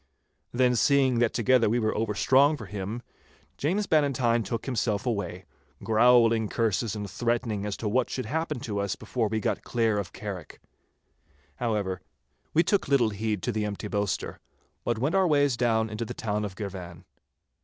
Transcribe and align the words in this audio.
Then 0.51 0.75
seeing 0.75 1.19
that 1.19 1.31
together 1.31 1.69
we 1.69 1.77
were 1.77 1.95
overstrong 1.95 2.57
for 2.57 2.65
him, 2.65 3.03
James 3.55 3.85
Bannatyne 3.85 4.41
took 4.43 4.65
himself 4.65 5.05
away, 5.05 5.45
growling 5.83 6.49
curses 6.49 6.95
and 6.95 7.07
threatenings 7.07 7.67
as 7.67 7.77
to 7.77 7.87
what 7.87 8.09
should 8.09 8.25
happen 8.25 8.59
to 8.61 8.79
us 8.79 8.95
before 8.95 9.27
we 9.27 9.39
got 9.39 9.61
clear 9.63 9.99
of 9.99 10.11
Carrick. 10.11 10.59
However, 11.57 12.01
we 12.51 12.63
took 12.63 12.87
little 12.87 13.11
heed 13.11 13.43
to 13.43 13.51
the 13.51 13.63
empty 13.63 13.87
boaster, 13.89 14.39
but 14.83 14.97
went 14.97 15.13
our 15.13 15.27
ways 15.27 15.55
down 15.55 15.87
into 15.87 16.03
the 16.03 16.15
town 16.15 16.45
of 16.45 16.55
Girvan. 16.55 17.05